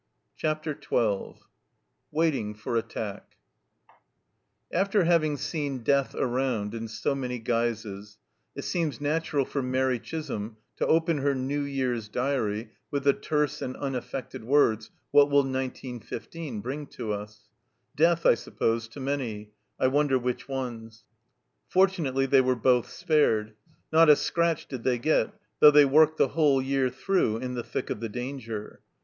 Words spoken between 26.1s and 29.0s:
the whole year through in the thick of the danger.